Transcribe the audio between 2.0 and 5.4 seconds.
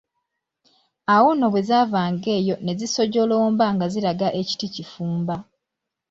ng’eyo ne zisojjolomba nga ziraga e Kitikifumba.